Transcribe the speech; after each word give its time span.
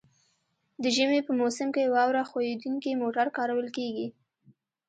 د 0.83 0.83
ژمي 0.95 1.19
په 1.27 1.31
موسم 1.39 1.67
کې 1.75 1.91
واوره 1.93 2.23
ښوییدونکي 2.29 2.91
موټر 3.01 3.27
کارول 3.37 3.67
کیږي 3.77 4.07